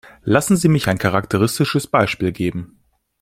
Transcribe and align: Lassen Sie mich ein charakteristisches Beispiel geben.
Lassen 0.23 0.57
Sie 0.57 0.67
mich 0.67 0.87
ein 0.87 0.97
charakteristisches 0.97 1.85
Beispiel 1.85 2.31
geben. 2.31 2.79